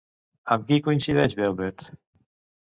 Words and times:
Amb 0.55 0.63
qui 0.71 0.79
coincideix 0.87 1.37
Velvet? 1.41 1.85